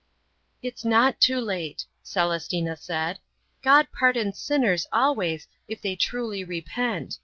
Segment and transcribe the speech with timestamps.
[0.63, 3.19] "It's not too late," Celestina said,
[3.61, 7.19] "God pardons sinners always if they truly repent.